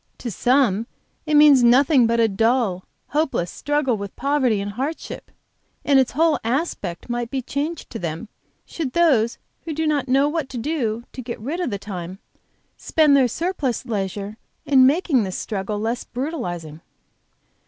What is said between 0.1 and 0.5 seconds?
To